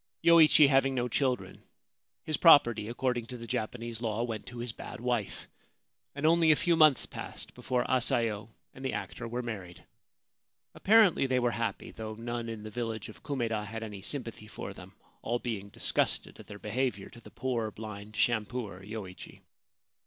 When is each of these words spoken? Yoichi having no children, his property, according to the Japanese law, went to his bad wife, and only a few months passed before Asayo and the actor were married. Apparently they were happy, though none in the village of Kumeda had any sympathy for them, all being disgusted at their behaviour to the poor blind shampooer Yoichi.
Yoichi 0.23 0.67
having 0.67 0.95
no 0.95 1.07
children, 1.07 1.61
his 2.23 2.35
property, 2.37 2.87
according 2.89 3.23
to 3.27 3.37
the 3.37 3.45
Japanese 3.45 4.01
law, 4.01 4.23
went 4.23 4.47
to 4.47 4.57
his 4.57 4.71
bad 4.71 4.99
wife, 4.99 5.47
and 6.15 6.25
only 6.25 6.49
a 6.49 6.55
few 6.55 6.75
months 6.75 7.05
passed 7.05 7.53
before 7.53 7.85
Asayo 7.87 8.49
and 8.73 8.83
the 8.83 8.93
actor 8.93 9.27
were 9.27 9.43
married. 9.43 9.83
Apparently 10.73 11.27
they 11.27 11.37
were 11.37 11.51
happy, 11.51 11.91
though 11.91 12.15
none 12.15 12.49
in 12.49 12.63
the 12.63 12.71
village 12.71 13.09
of 13.09 13.21
Kumeda 13.21 13.63
had 13.63 13.83
any 13.83 14.01
sympathy 14.01 14.47
for 14.47 14.73
them, 14.73 14.95
all 15.21 15.37
being 15.37 15.69
disgusted 15.69 16.39
at 16.39 16.47
their 16.47 16.57
behaviour 16.57 17.11
to 17.11 17.21
the 17.21 17.29
poor 17.29 17.69
blind 17.69 18.15
shampooer 18.15 18.81
Yoichi. 18.83 19.41